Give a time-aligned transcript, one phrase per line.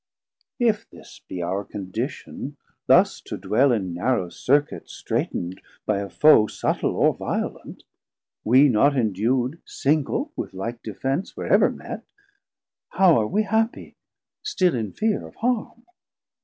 [0.57, 2.57] If this be our condition,
[2.87, 7.83] thus to dwell In narrow circuit strait'nd by a Foe, Suttle or violent,
[8.43, 12.03] we not endu'd Single with like defence, wherever met,
[12.93, 13.95] How are we happie,
[14.41, 15.83] still in fear of harm?